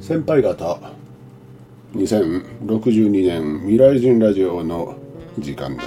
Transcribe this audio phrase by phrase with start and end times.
[0.00, 0.78] 先輩方
[1.94, 4.96] 2062年未来人ラジオの
[5.38, 5.84] 時間だ。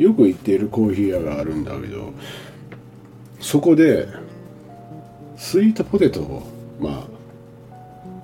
[0.00, 2.12] よく行っているコーヒー屋があるんだけど
[3.38, 4.08] そこで
[5.36, 6.42] スイートポテトを
[6.80, 7.06] まあ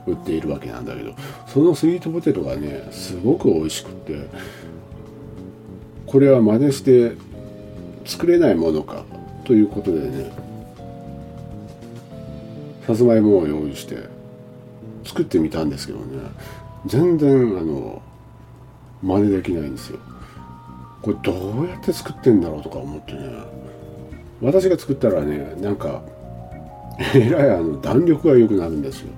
[0.06, 1.14] 売っているわけなんだけど
[1.46, 4.26] そのスイートポテトがねすごく美味しくって
[6.06, 7.12] これは真似して
[8.06, 9.04] 作れないものか
[9.44, 10.45] ということでね
[12.86, 13.96] さつまいもを用意して
[15.04, 16.22] 作ってみたんですけどね。
[16.86, 18.00] 全然あの
[19.02, 19.98] 真似できないんですよ。
[21.02, 23.20] これどうやって作ってんだろうとか思ってね。
[24.40, 26.02] 私が作ったらねなんか
[27.14, 29.08] えらいあの弾力が良くなるんですよ。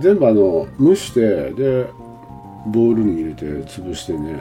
[0.00, 1.86] 全部あの蒸してで
[2.66, 4.40] ボウルに入れて潰してね。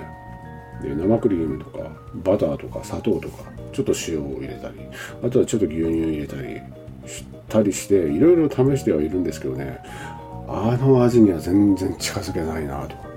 [0.82, 1.92] で生クリームとか
[2.24, 4.76] バターとか砂糖とかちょっと塩を入れたり
[5.24, 6.77] あとはちょっと牛乳入れたり。
[7.08, 9.80] したりしていろいろ試してはいるんですけどね
[10.48, 13.08] あの味には全然近づけないなと。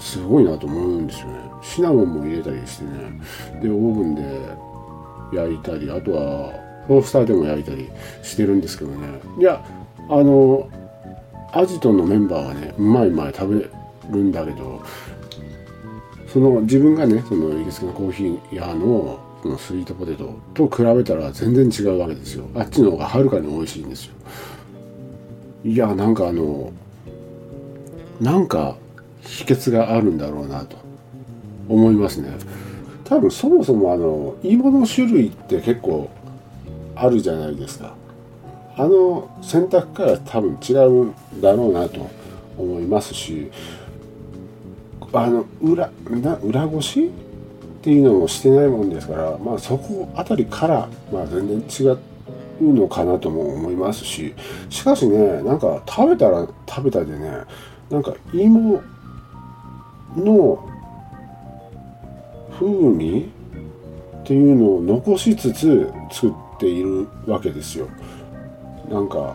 [0.00, 1.34] すごいなと思うんですよね。
[1.62, 2.90] シナモンも入れたりしてね。
[3.62, 4.22] でオーブンで
[5.32, 6.52] 焼いたりあとは
[6.88, 7.88] トースターでも焼いたり
[8.22, 9.06] してるんですけどね。
[9.38, 9.64] いや
[10.08, 10.68] あの
[11.52, 13.70] アジトのメンバーはねうまいうまい食べ
[14.10, 14.82] るんだけど
[16.26, 22.44] その自分がねその行きつけのコーヒー屋のそのスイートポテトと比べたら全然違うわけですよ。
[22.54, 24.14] あっちの方がはるかに美味しいんですよ。
[25.64, 26.72] いやなんかあの
[28.20, 28.76] なんか
[29.22, 30.82] 秘訣があるんだろうなと。
[31.68, 32.30] 思いますね。
[33.04, 36.10] 多分そもそもあの芋の種類って結構
[36.94, 37.94] あるじゃないですか。
[38.76, 42.10] あの選択から多分違うんだろうなと
[42.58, 43.50] 思いますし
[45.12, 47.10] あの裏な裏ごし？
[47.82, 51.98] っていうのをしてないもんですからまあそこあたりからまあ全然違
[52.60, 54.32] うのかなとも思いますし
[54.70, 57.40] しかしねなんか食べたら食べたでね
[57.90, 58.80] なんか芋
[60.16, 60.68] の
[62.52, 63.28] 風味
[64.22, 67.88] っていうのを残しつつ作っているわけですよ。
[68.88, 69.34] なんか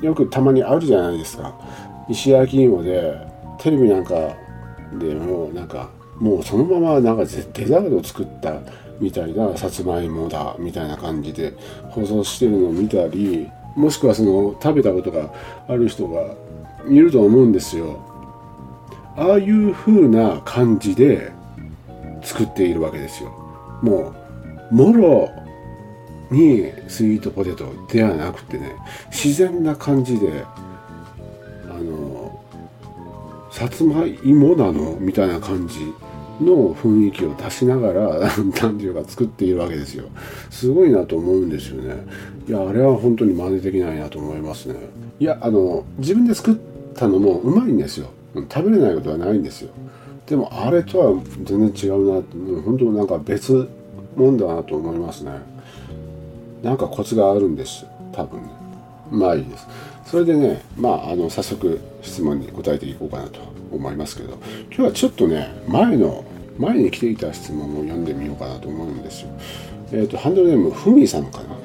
[0.00, 1.54] よくたまにあるじゃないですか。
[2.08, 3.14] 石焼き芋で
[3.58, 4.14] テレビなんか
[4.98, 5.90] でもなんか
[6.22, 8.60] もうそのままなんかデザート作った
[9.00, 11.52] みたいなさつまいもだみたいな感じで
[11.90, 15.34] 放送してるのを見たりもしくはその食べたことが
[15.66, 16.36] ある人が
[16.88, 17.98] いると思うんですよ。
[19.16, 21.32] ああいう風な感じで
[22.22, 23.30] 作っているわけですよ。
[23.82, 24.14] も
[24.70, 25.28] うもろ
[26.30, 28.76] にスイートポテトではなくてね
[29.10, 30.44] 自然な感じで
[31.68, 32.40] あの
[33.50, 35.92] さつまいもなのみたいな感じ
[36.40, 38.18] の雰囲気を出しながら
[38.60, 40.08] 何ていうか作っているわけですよ。
[40.50, 41.94] すごいなと思うんですよね。
[42.48, 44.76] いやあれは本当に真似できないなと思いますね。
[45.20, 46.56] いやあの自分で作っ
[46.94, 48.08] たのもうまいんですよ。
[48.34, 49.70] 食べれないことはないんですよ。
[50.26, 53.68] でもあれとは全然違うなって本当なんか別
[54.16, 55.32] もんだなと思いますね。
[56.62, 57.84] なんかコツがあるんです。
[58.12, 58.48] 多分ね。
[59.10, 59.66] まあいいです。
[60.12, 63.40] それでねまああの早速質問に答えていこうかなと
[63.72, 66.22] 思いますけど今日はちょっとね前の
[66.58, 69.30] 前に来ていた質問を読んでみようかなと思うんですよ
[69.90, 71.62] えっ、ー、とハンドルネームふみさんかな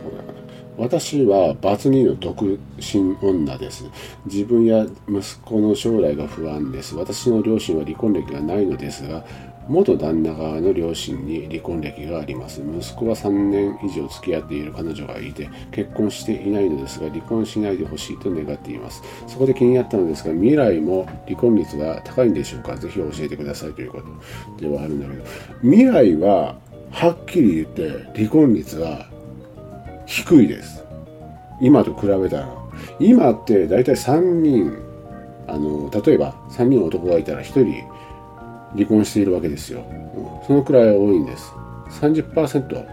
[0.78, 3.86] 私はバツ2の独身女です。
[4.28, 6.96] 自分や息子の将来が不安です。
[6.96, 9.26] 私の両親は離婚歴がないのですが、
[9.70, 12.62] 元旦那側の両親に離婚歴があります。
[12.62, 19.04] 息子は3年以上付き合っている彼女がいて、結婚していないのですが、離婚しないでほしいと願っています。
[19.28, 22.78] そこで気になったのですが、未来も離婚率が高いんでしょうか？
[22.78, 24.02] ぜひ教えてくださいというこ
[24.58, 25.24] とではあるんだけど、
[25.62, 26.56] 未来は
[26.92, 29.08] はっきり言って離婚率は
[30.06, 30.84] 低いです。
[31.60, 32.50] 今と比べたら。
[33.00, 34.72] 今って大体3人、
[35.48, 37.84] あの、例えば3人男がいたら1人
[38.78, 39.84] 離婚しているわけですよ。
[40.46, 41.52] そのくらい多いんです。
[42.00, 42.86] 30%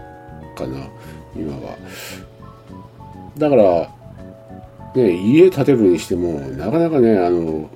[0.55, 0.87] かな、
[1.35, 1.77] 今は。
[3.37, 3.89] だから、
[4.95, 7.69] ね、家建てるにしても、なかなかね、あの、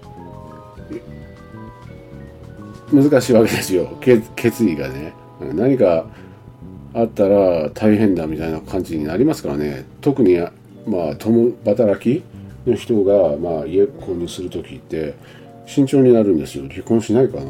[2.91, 3.97] 難しいわけですよ。
[4.35, 5.13] 決意がね。
[5.53, 6.05] 何か
[6.93, 9.85] あったら大変だみたいな感じになりますからね。
[10.01, 10.39] 特に、
[10.87, 12.23] まあ、共働き
[12.65, 15.15] の人が、まあ、家購入する時って、
[15.69, 16.67] 慎重になるんですよ。
[16.67, 17.45] 離婚しないかな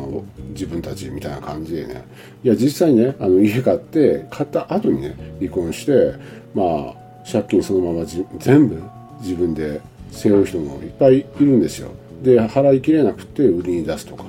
[0.49, 2.03] 自分たちみたいな感じでね。
[2.43, 6.13] いや実際ねあの家買って買った後にね離婚して
[6.53, 6.93] まあ
[7.29, 8.81] 借金そのまま全部
[9.21, 9.79] 自分で
[10.11, 11.91] 背負う人もいっぱいいるんですよ。
[12.21, 14.25] で払いきれなくて売りに出すとか。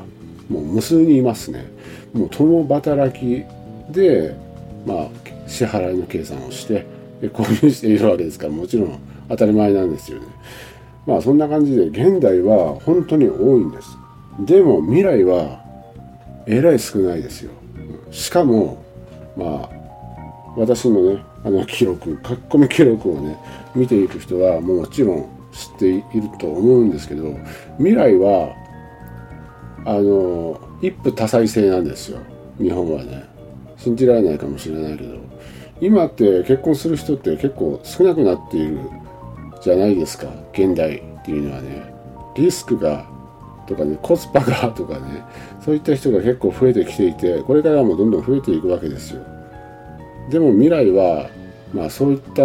[0.49, 1.65] もう無数にいますね。
[2.13, 3.45] もう共働き
[3.93, 4.35] で
[4.87, 5.09] まあ
[5.47, 6.87] 支払いの計算をして
[7.23, 8.99] 交流しているわけですからもちろん
[9.29, 10.27] 当たり前なんですよね。
[11.06, 13.97] まあそんな感じで現代は本当に多いんです。
[14.41, 15.61] でも未来は
[16.47, 17.52] えらい少ないですよ。
[18.11, 18.82] しかも
[19.37, 19.70] まあ
[20.56, 23.37] 私のねあの記録書き込み記録をね
[23.75, 27.37] 見ていく人はもちろん知っていると思うんですけど
[27.79, 28.55] 未来は
[29.85, 32.19] あの一夫多妻制なんですよ。
[32.58, 33.29] 日本はね。
[33.76, 35.17] 信じられないかもしれないけど。
[35.81, 38.79] 今って結婚する人って結構少なくなっている
[39.62, 42.01] じゃないですか現代っていうのはね。
[42.35, 43.05] リスクが
[43.67, 45.23] とかねコスパがとかね
[45.65, 49.23] そういった人が結構増えてきていてこれからもどんどん増えていくわけですよ。
[50.31, 51.29] でも未来は
[51.73, 52.43] まあそういった、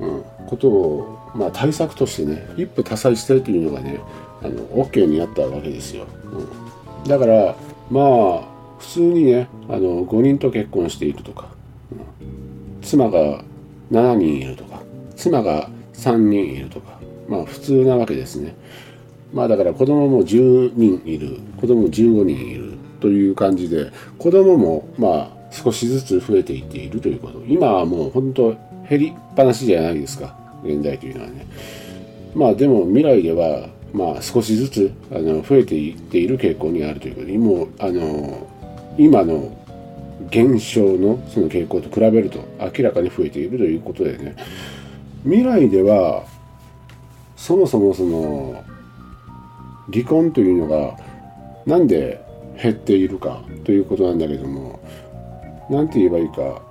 [0.00, 4.00] うん、ことをまあ対策としてね一夫多妻制というのがね
[4.42, 7.54] あの OK になったわけですよ、うん、だから
[7.90, 8.42] まあ
[8.78, 11.48] 普通にねあの5人と結婚しているとか、
[11.92, 13.44] うん、妻が
[13.90, 14.82] 7人いるとか
[15.16, 16.98] 妻が3人いるとか。
[17.28, 18.54] まあ普通なわけですね。
[19.32, 21.38] まあだから子供も10人いる。
[21.60, 27.42] 子供も15人いるという感じで子供もまあ少しずつ増えていっているということ。
[27.46, 28.56] 今はもう本当
[28.88, 30.36] 減りっぱなしじゃないですか。
[30.64, 31.46] 現代というのはね。
[32.34, 37.26] まあでも未来ではまあ少しずつあの増えていっている傾向にあるということ。
[37.26, 38.46] でもうあの
[38.98, 39.56] 今の
[40.30, 44.34] 減少のその傾向と比べると明らかに増えているということでね。
[45.24, 46.24] 未来では
[47.36, 48.64] そもそもその
[49.92, 50.96] 離婚というのが
[51.66, 52.24] なんで
[52.60, 54.80] 減っているかということなんだけども
[55.70, 56.62] 何て言えばいいか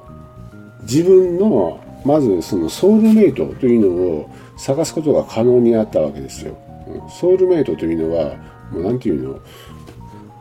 [0.83, 6.57] 自分のまずそのソウルメイトというのを探すことが可能になったわけですよ。
[7.09, 8.36] ソウルメイトというのは
[8.71, 9.39] もう何て言うの？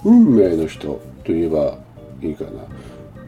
[0.04, 1.76] 運命の人と言えば
[2.22, 2.50] いいかな。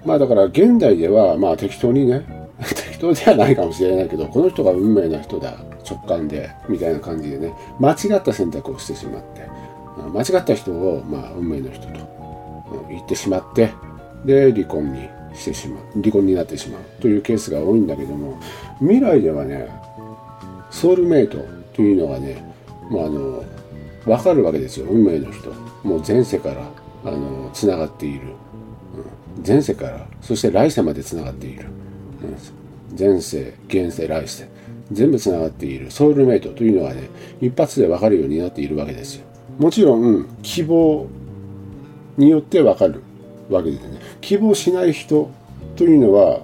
[0.04, 2.41] まあだから現代ではまあ適当にね
[3.02, 5.56] 適当ではないかもしれないけどこの人が運命の人だ
[5.88, 9.48] 直感でみたいな感じでね間違った選択をしてしまって
[10.12, 13.72] 間違った人をまあ運命の人と言ってしまって
[14.24, 18.38] で離婚にしてしまう離婚になってしまうというケースが多いんだけども
[18.78, 19.68] 未来ではね
[20.70, 21.38] ソウルメイト
[21.74, 22.42] というのがね
[22.88, 23.44] もうあの
[24.04, 24.86] 分かるわけですよ。
[24.86, 25.52] 運命の人。
[25.84, 26.68] もう前世から
[27.04, 28.34] あのつながっている、
[29.36, 31.66] うん、前世からそして来世までつながっている、
[32.22, 32.61] うん、
[32.98, 34.46] 前世現世来世
[34.90, 35.90] 全部つながっている。
[35.90, 37.08] ソウルメイトというのはね
[37.40, 39.24] 一発で分かるようになっているわけですよ。
[39.58, 41.06] もちろん希望
[42.16, 43.02] によって分かる。
[43.50, 44.00] わけでね。
[44.20, 45.30] 希望しない人
[45.76, 46.40] というのは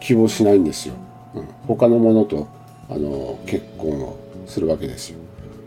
[0.00, 0.94] 希望しないんですよ、
[1.34, 2.48] うん、他のものと
[2.88, 5.18] あの結婚をするわけですよ。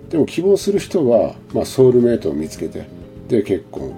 [0.09, 2.85] でも希望する人は、まあ、ソウルメイトを見つけて
[3.29, 3.93] で結婚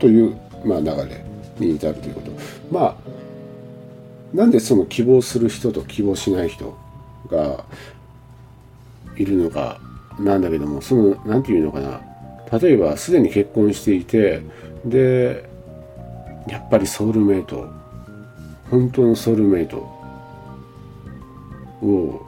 [0.00, 1.24] という、まあ、流れ
[1.58, 2.30] に至るということ。
[2.70, 2.96] まあ
[4.36, 6.76] なんでその希望する人と希望しない人
[7.30, 7.64] が
[9.16, 9.80] いるのか
[10.20, 12.00] なんだけどもその何て言うのかな。
[12.60, 14.40] 例えばすでに結婚していて
[14.84, 15.48] で
[16.46, 17.68] やっぱりソウルメイト
[18.70, 19.78] 本当のソウルメイト
[21.82, 22.24] を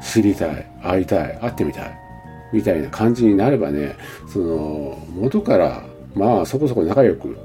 [0.00, 1.98] 知りたい会いたい会ってみたい
[2.52, 3.96] みたいな感じになればね
[4.32, 5.84] その元から
[6.14, 7.36] まあそこそこ仲良く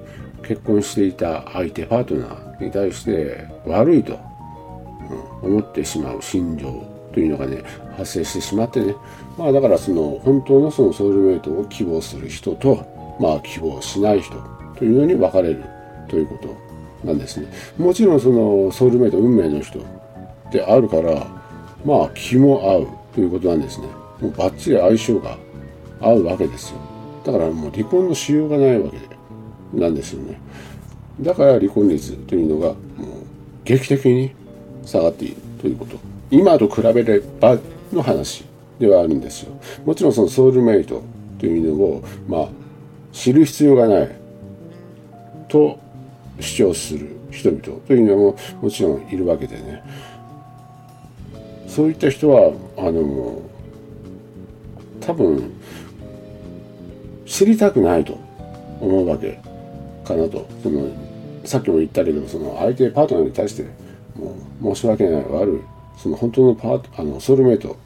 [0.43, 4.19] 結婚していた相手パートナーに対して悪いと、
[5.43, 6.83] うん、思ってしまう心情
[7.13, 7.63] というのがね
[7.97, 8.95] 発生してしまってね。
[9.37, 14.35] まあだからその本当のそのソウルメイトを希望する人とまあ希望しない人
[14.75, 15.63] というのに分かれる
[16.07, 17.47] ということなんですね。
[17.77, 19.79] もちろんそのソウルメイト運命の人
[20.51, 21.27] であるから
[21.85, 23.87] まあ気も合うということなんですね。
[24.21, 25.37] もうバッチリ相性が
[26.01, 26.79] 合うわけですよ。
[27.25, 28.97] だからもう離婚のしようがないわけ
[29.77, 30.39] なんですよね。
[31.21, 32.77] だから離婚率というのがもう
[33.65, 34.31] 劇的に
[34.85, 35.97] 下がっているということ。
[36.31, 37.57] 今と比べれば
[37.91, 38.45] の話
[38.79, 39.53] ではあるんですよ。
[39.85, 41.03] もちろんそのソウルメイト
[41.39, 42.49] というのをまあ
[43.11, 44.09] 知る必要がない
[45.47, 45.79] と
[46.39, 49.83] 主張する人々というのももちろんいるわけでね。
[51.67, 53.41] そういった人はあの
[54.99, 55.51] 多分
[57.25, 58.17] 知りたくないと
[58.79, 59.39] 思うわけ
[60.03, 60.47] かなと。
[60.63, 61.08] その
[61.45, 63.63] さっきも言ったけどその相手パートナーに対して
[64.15, 64.35] も
[64.71, 65.61] う申し訳ない悪い
[65.97, 67.77] その本当のパートあのソウルメイト。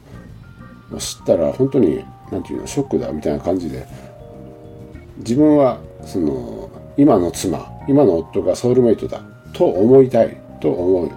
[0.92, 3.86] を知ったら本当に何て言うのショックだみたいな感じで
[5.18, 11.10] 自分はその今の妻今の夫がソウルメイトだと思いたいと思う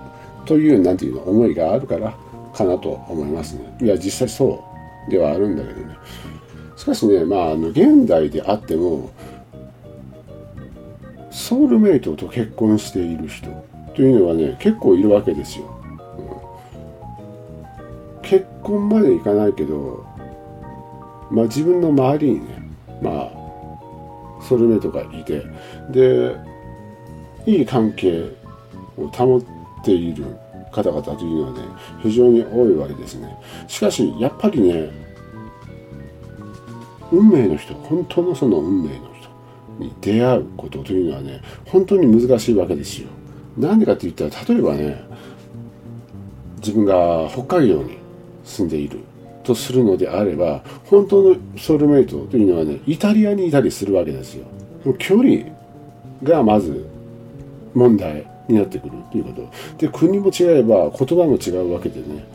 [0.46, 2.16] という何て言うの思いがあるから
[2.54, 3.78] かなと思いますね。
[3.82, 4.64] いや実際そ
[5.08, 5.96] うではあるんだけどね。
[6.76, 9.12] しかしねまああの現代であっても
[11.38, 13.48] ソウルメイトと結婚している人
[13.96, 15.66] というのはね結構いるわけですよ、
[18.16, 20.04] うん、結婚までいかないけど
[21.30, 22.64] まあ自分の周りにね
[23.04, 23.32] まあ
[24.42, 25.44] ソウルメイトがいて
[25.92, 26.36] で
[27.46, 28.32] いい関係
[28.98, 29.42] を保っ
[29.86, 30.26] ている
[30.72, 31.60] 方々というのはね
[32.02, 33.38] 非常に多いわけですね。
[33.68, 34.90] しかしやっぱりね
[37.12, 39.07] 運命の人本当のその運命の
[39.80, 43.08] に出会うことというのはね本当に難しいわけですよ。
[43.58, 45.04] なんでかって言ったら例えばね
[46.58, 47.98] 自分が北海道に
[48.44, 49.00] 住んでいる
[49.44, 54.46] とするのであれば本当のソウルメイトというのはねイタリアにいたりするわけですよ。
[55.00, 55.46] 距離
[56.24, 56.88] がまず
[57.74, 59.50] 問題になってくるということ。
[59.78, 62.26] で国も違えば言葉も違うわけでね。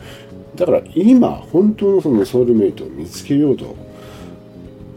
[0.55, 3.75] だから今本当のそのソウルメイトを見つけようと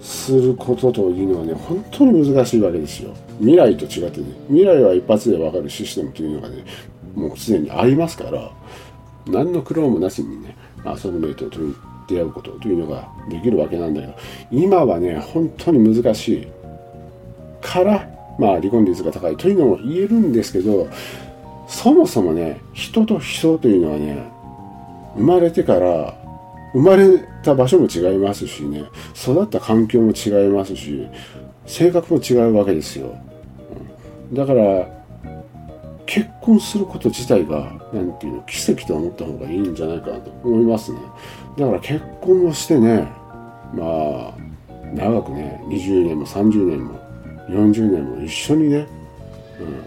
[0.06, 3.12] することというのはね本当に難しいわけですよ。
[3.40, 6.64] 未来と違ってね未来は一発で分かるシステムというのがね
[7.16, 8.52] もうすでにありますから
[9.26, 11.58] 何の苦労もなしにね、まあ、ソウルメイトと
[12.08, 14.14] 出会うことというのができるわけなんだけど
[14.52, 16.46] 今はね本当に難しい。
[17.60, 18.08] から
[18.38, 20.88] まあ離婚率が高いというのも言えるんですけど
[21.66, 24.30] そもそもね人と人というのはね
[25.16, 26.14] 生まれてから
[26.76, 28.84] 生まれた場所も違いますしね。
[29.14, 31.06] 育った環境も違いますし
[31.64, 33.16] 性格も違うわけですよ。
[34.34, 34.86] だから
[36.04, 40.98] 結婚すること自体が何ていうの奇跡と思った方がいいんじゃないかなと思いますね。
[41.56, 43.08] だから結婚をしてね
[43.72, 44.34] まあ
[44.94, 47.00] 長くね20年も30年も
[47.48, 48.86] 40年も一緒にね、
[49.58, 49.82] うん、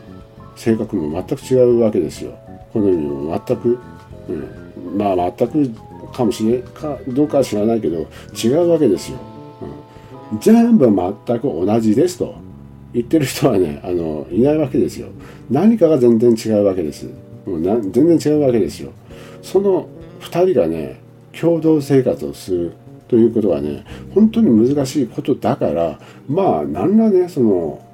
[0.56, 2.34] 性格も全く違うわけですよ。
[2.74, 3.80] 好みも全く、
[4.28, 5.89] うん、まあ全く
[6.20, 9.18] かもしれかどうかは知らないけど違うわけですよ、
[10.32, 12.36] うん、全部全く同じですと。
[12.92, 15.10] 言ってる人はねあのいないわけですよ。
[15.50, 17.06] 何かが全然違うわけです。
[17.46, 18.92] もうな全然違うわけですよ。
[19.44, 19.88] その
[20.22, 21.00] 2人がね
[21.40, 22.74] 共同生活をする
[23.08, 23.86] ということはね
[24.16, 27.86] 本当に難しいことだからまあ何らねその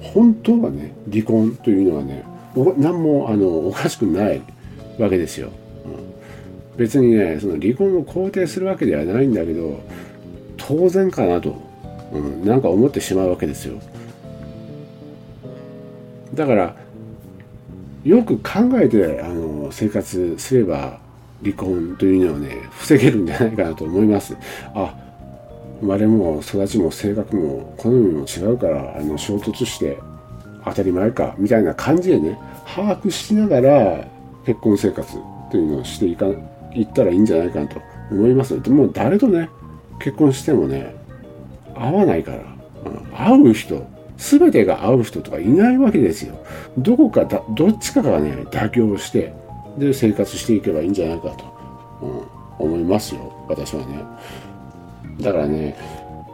[0.00, 2.24] 本当はね離婚というのはね
[2.76, 4.42] 何もあのおかしくない
[4.98, 5.50] わけですよ、
[6.76, 9.80] 別にねその離婚を肯定するわけではないんだけど
[10.56, 11.60] 当然かなと、
[12.12, 13.78] うん、なんか思ってしまうわけですよ。
[16.34, 16.74] だから
[18.04, 20.98] よく考えてあの生活すれば
[21.42, 24.36] 離婚というのはね防げるんじゃないかなと思います。
[24.74, 24.94] あ
[25.80, 29.98] 生まれも育ちも性格も好みも違うからあの衝突して
[30.64, 34.04] 当たり前かみたいな感じでね把握しながら
[34.46, 35.12] 結婚生活
[35.50, 36.26] というのをしていか
[36.74, 39.48] いったらいいんじゃないかなと思いますでも誰とね
[39.98, 40.94] 結婚してもね
[41.74, 43.86] 合わないから、うん、会う人
[44.22, 46.38] 全てが会う人とかいないわけですよ。
[46.78, 49.34] どこかだどっちかがね妥協して
[49.78, 51.44] で生活していけばいいんじゃないかと、
[52.60, 53.32] うん、思いますよ。
[53.48, 54.04] 私はね。
[55.20, 55.76] だからね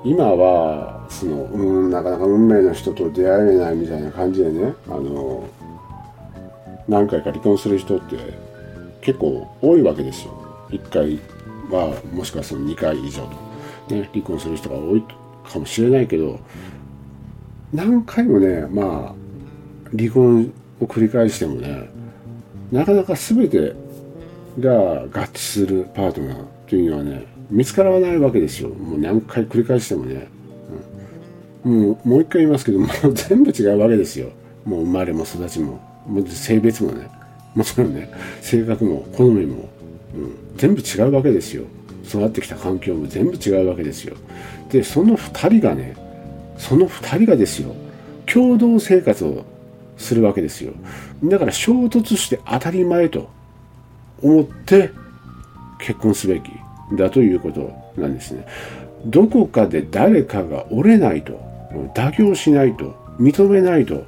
[0.04, 5.48] 今はそのうんなかなか運命の人と出会えないみたいな感じでねあの
[6.86, 8.16] 何回か離婚する人って
[9.00, 10.32] 結構多いわけですよ。
[10.70, 11.18] 1回
[11.70, 13.26] はもしくはその2回以上
[13.88, 15.02] と、ね、離婚する人が多い
[15.50, 16.38] かもしれないけど
[17.72, 21.88] 何回もねまあ離婚を繰り返してもね
[22.70, 23.74] なかなか全て
[24.60, 28.68] が合致するパートナーというのはね見つからないわけですよ。
[28.68, 30.28] もう何回繰り返してもね、
[31.64, 34.30] うん、もうもう一回言いますけどもう全部違うわけですよ。
[34.66, 35.80] もう生まれも育ちも。
[36.06, 37.08] もう性別もね。
[37.58, 38.08] もちろんね
[38.40, 39.68] 性格も好みも、
[40.14, 41.64] うん、全部違うわけですよ。
[42.04, 44.16] 育ってきた環境も全部違うわけですよ。
[44.70, 45.96] でその2人がね
[46.56, 47.74] その2人がですよ
[48.26, 49.44] 共同生活を
[49.96, 50.72] するわけですよ。
[51.24, 53.28] だから衝突して当たり前と
[54.22, 54.92] 思って
[55.80, 56.52] 結婚すべき
[56.96, 58.46] だということなんですね。
[59.04, 61.32] どこかで誰かが折れないと
[61.96, 64.04] 妥協しないと認めないと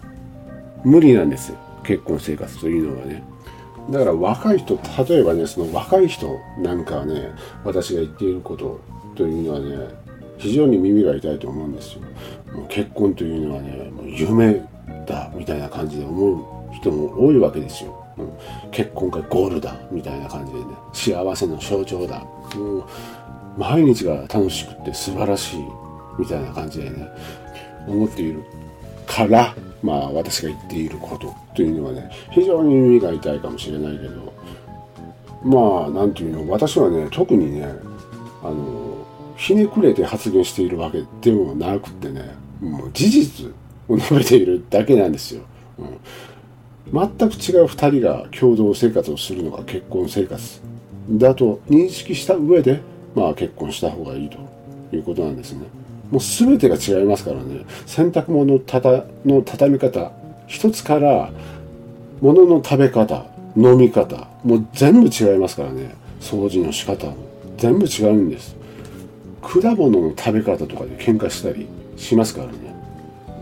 [0.84, 1.52] 無理なんです。
[1.82, 3.29] 結婚生活というのはね。
[3.88, 7.30] だから若い人例えばねその若い人なんかはね
[7.64, 8.80] 私が言っていること
[9.16, 9.94] というのはね
[10.38, 12.02] 非常に耳が痛いと思うんですよ。
[12.52, 14.62] もう結婚というのはねもう夢
[15.06, 22.24] だみたいな感じで思う人も多いわけですよ、うん、結婚がゴールだみたいな感じでね幸せの象徴だ。
[22.56, 22.84] もう
[23.58, 25.64] 毎日が楽しくて素晴らしい
[26.18, 27.08] みたいな感じでね
[27.86, 28.44] 思っている。
[29.10, 34.32] からまあ私が言っていることというのはね非常に耳が痛いかもしれないけど
[35.42, 37.74] まあなんていうの私はね特にね
[38.42, 39.04] あの
[39.36, 43.46] ひねくれて発言しているわけでもなくてねもう事実
[43.88, 45.42] を述べているだけなんですよ。
[45.78, 45.98] うん、
[46.92, 50.60] 全く違う2人が共同生活をするのが結婚生活
[51.10, 52.80] だと認識した上で、
[53.14, 54.38] まあ、結婚した方がいいと
[54.94, 55.79] いうことなんですね。
[56.10, 57.64] もう全てが違いますからね。
[57.86, 60.12] 洗濯物たたの畳み方。
[60.46, 61.30] 一つから
[62.20, 63.26] 物の食べ方
[63.56, 64.28] 飲み方。
[64.44, 65.94] もう全部違いますからね。
[66.20, 67.16] 掃除の仕方も。
[67.56, 68.56] 全部違うんです。
[69.42, 72.52] 果物の食べ方とかで喧嘩したりしますからね。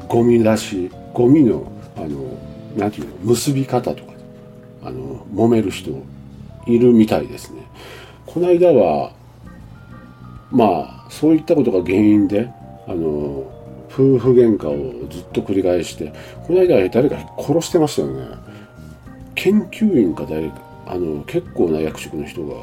[0.08, 2.36] ゴミ出しゴミのあの
[2.76, 4.18] 何て言うの結び方とか。
[4.84, 5.90] あの揉める人
[6.66, 7.62] いるみたいですね。
[8.26, 9.12] この間は
[10.50, 12.50] まあそういったことが原因で
[12.88, 13.44] あの
[13.90, 16.12] 夫婦喧嘩をずっと繰り返して
[16.46, 18.36] この間誰か殺してましたよね。
[19.34, 22.54] 研究員か誰かあの結構な役職の人が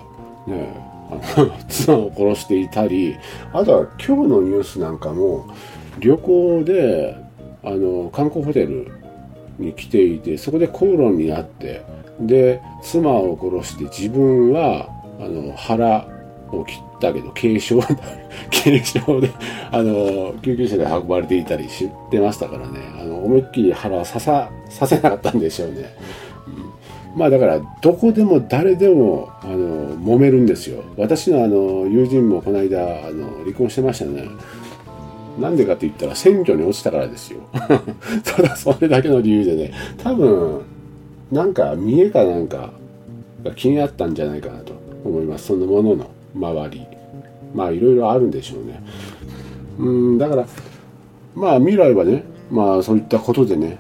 [0.48, 0.74] ね
[1.10, 3.15] あの 妻を殺していたり
[3.53, 5.46] あとは今日のニュースなんかも
[6.00, 7.15] 旅行で
[7.63, 8.91] あの観光ホテル
[9.58, 11.82] に来ていてそこで口論になって
[12.20, 14.89] で妻を殺して自分は
[15.20, 16.08] あの腹
[16.59, 17.79] を切ったけど軽傷
[18.63, 19.29] 軽傷で
[19.71, 22.79] あの救急車で運ばれていたりしてましたからね。
[23.00, 25.95] あの思いっきり腹を刺ささせなかったんでしょうね、
[27.13, 30.83] うん、まあだからどこでも誰でもあの揉めるんですよ。
[30.97, 34.24] 私のあの友人もこの間あの離婚してましたね。
[35.39, 37.39] なんでかって言ったら選挙に落ちたからですよ。
[38.24, 40.62] ただそれだけの理由でね多分
[41.31, 42.71] なんか見栄かなんか
[43.43, 45.47] が気になったんじゃないかなと思います。
[45.47, 46.14] そのものの。
[46.35, 46.87] 周り。
[47.53, 48.83] まあいろいろあるんでしょうね。
[49.79, 50.45] うんだから
[51.35, 53.77] まあ未来はねまあそういったことでね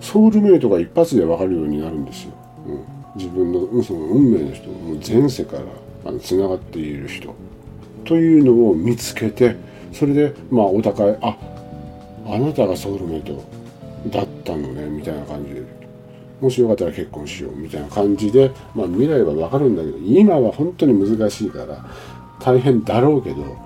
[0.00, 2.32] ソウルメイトが一発で分かるようになるんですよ、
[2.66, 2.84] うん、
[3.16, 5.62] 自分のその運命の人もう前世から
[6.06, 7.34] あのつながっている人。
[8.04, 9.56] というのを見つけて
[9.92, 11.36] それでまあお互いあ
[12.26, 13.42] あなたがソウルメイト
[14.10, 15.83] だったのねみたいな感じで。
[16.44, 21.82] もしよかったら結婚しようみたいな感じで、まあ、未来はわかるんだけど今は本当に難しいから
[22.38, 23.56] 大変だろうけど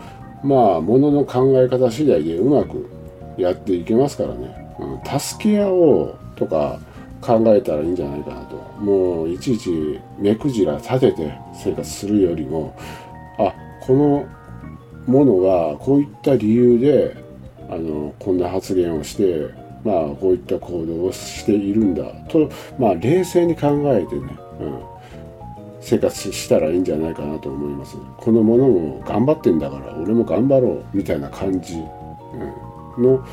[0.45, 2.89] まあものの考え方次第でうまく
[3.37, 6.79] やっていけますからね、うん、助け合おうとか
[7.21, 8.57] 考えたらいいんじゃないかなと。
[8.79, 12.77] もういちいち目くじら立てて生活するよりも
[13.39, 14.27] あこの
[15.13, 17.17] ものがこういった理由で
[17.69, 22.05] あのこんな発言をしてまあこういった行動をしているんだ。
[22.29, 24.83] とまあ冷静に考えてね、うん、
[25.81, 27.97] 生活したらいいんじゃないかなと思います。
[28.19, 31.75] このものも頑張ってんだから俺も頑張ろうみたいな感じ、
[32.97, 33.25] うん、の、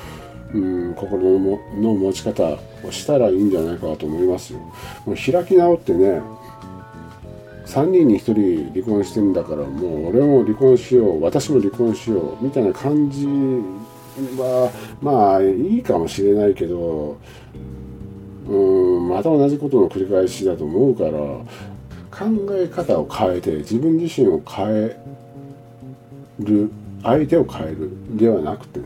[0.53, 4.59] うん、心のの持ち方をしたらいいんじゃないかと思いますよ。
[5.05, 6.21] もう開き直ってね
[7.65, 13.27] 3人に1人離婚してんだからもう俺も離婚しよう私も離婚しようみたいな感じ
[14.37, 17.17] はまあいいかもしれないけど
[18.47, 24.97] うんまた同じことの繰り返しだと思うから考え方を変えて自分自身を変え
[26.39, 26.71] る
[27.03, 28.85] 相手を変えるではなくてね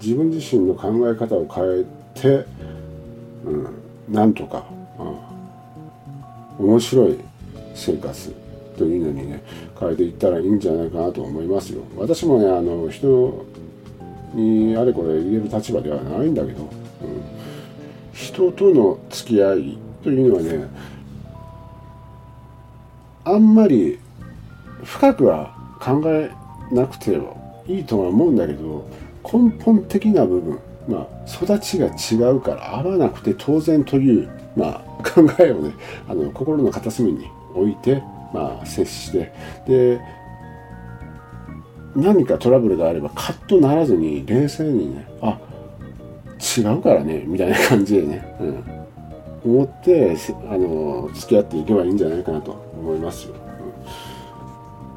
[0.00, 2.46] 自分自身の考え方を変えて、
[3.44, 3.68] うん、
[4.08, 4.64] なんとか、
[6.58, 7.18] うん、面白い
[7.74, 8.34] 生活
[8.76, 9.42] というのにね
[9.78, 11.82] 変えていったらいいんじゃないかなと思いますよ。
[11.96, 13.44] 私もねあの人
[14.34, 16.70] にあれこれ言える立場ではないんだけど、うん、
[18.12, 20.68] 人との付き合いというのはね
[23.24, 23.98] あんまり
[24.84, 26.30] 深くは考え
[26.72, 28.88] なくてもいいとは思うんだけど
[29.24, 35.72] 根本的な部分まあ育ちが違うから合わなくて当然というまあ 考えをね
[36.08, 39.32] あの心の片隅に置いて、まあ、接して
[39.66, 40.00] で
[41.96, 45.38] 何かトラブルがあればカッとならずに冷静にねあ
[46.56, 48.36] 違うからねみたいな感じでね、
[49.44, 50.16] うん、思って
[50.48, 53.34] あの付き合っていけばいいんじゃないかなと思いますよ、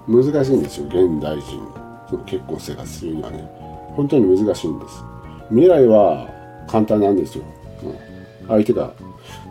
[0.08, 1.84] うん、難しいんですよ現代人。
[2.10, 3.50] その結婚生活するにはね。
[3.96, 5.04] 本当に難しいんです。
[5.50, 6.28] 未来は
[6.68, 7.44] 簡単なんですよ、
[7.84, 8.92] うん、相手が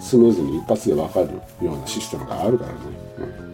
[0.01, 1.29] スムーズに一発で分かる
[1.65, 2.79] ようなシステムがあるからね、
[3.19, 3.52] うん、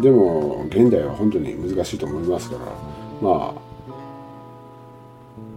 [0.00, 2.62] でも現代は本当に難しいと思いますから
[3.22, 3.66] まあ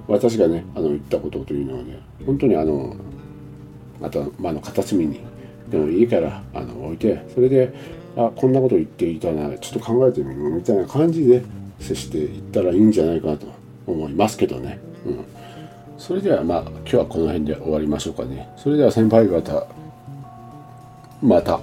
[0.07, 2.95] 私がねあの言ったことというのはね本当にあの
[3.99, 5.19] また、まあ、の片隅に
[5.69, 7.73] でもいいからあの置いてそれで
[8.15, 11.43] あこんなこと言っていたなちょっと考えてみるみたいな感じで
[11.79, 13.47] 接していったらいいんじゃないかなと
[13.85, 14.79] 思いますけどね。
[15.05, 15.25] うん
[15.97, 19.67] それではまあ今日はこの辺で終わりましょうかねそれでは先輩方
[21.21, 21.59] また。